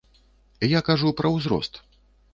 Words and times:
Я 0.77 0.81
кажу 0.89 1.13
пра 1.19 1.27
узрост. 1.37 1.83